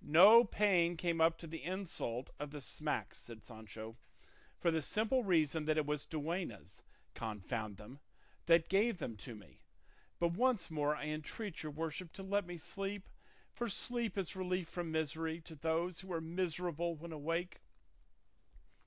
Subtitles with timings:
[0.00, 3.98] "No pain came up to the insult of the smacks," said Sancho,
[4.58, 6.82] "for the simple reason that it was duennas,
[7.14, 8.00] confound them,
[8.46, 9.60] that gave them to me;
[10.18, 13.10] but once more I entreat your worship to let me sleep,
[13.52, 17.60] for sleep is relief from misery to those who are miserable when awake."